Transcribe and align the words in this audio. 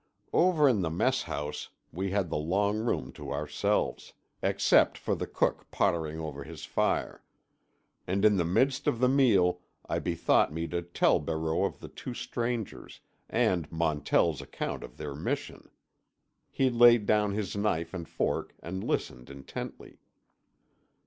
Over 0.33 0.67
in 0.67 0.81
the 0.81 0.89
mess 0.89 1.21
house 1.21 1.69
we 1.91 2.09
had 2.09 2.31
the 2.31 2.35
long 2.35 2.79
room 2.79 3.11
to 3.11 3.31
ourselves, 3.31 4.13
except 4.41 4.97
for 4.97 5.13
the 5.13 5.27
cook 5.27 5.69
pottering 5.69 6.19
over 6.19 6.43
his 6.43 6.65
fire. 6.65 7.23
And 8.07 8.25
in 8.25 8.37
the 8.37 8.43
midst 8.43 8.87
of 8.87 8.97
the 8.99 9.07
meal 9.07 9.61
I 9.87 9.99
bethought 9.99 10.51
me 10.51 10.65
to 10.69 10.81
tell 10.81 11.19
Barreau 11.19 11.65
of 11.65 11.81
the 11.81 11.87
two 11.87 12.15
strangers, 12.15 12.99
and 13.29 13.71
Montell's 13.71 14.41
account 14.41 14.83
of 14.83 14.97
their 14.97 15.13
mission. 15.13 15.69
He 16.49 16.71
laid 16.71 17.05
down 17.05 17.33
his 17.33 17.55
knife 17.55 17.93
and 17.93 18.09
fork 18.09 18.55
and 18.59 18.83
listened 18.83 19.29
intently. 19.29 19.99